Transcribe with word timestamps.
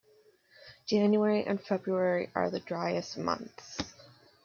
January 0.87 1.45
and 1.45 1.61
February 1.61 2.31
are 2.33 2.49
the 2.49 2.59
driest 2.59 3.19
months. 3.19 3.77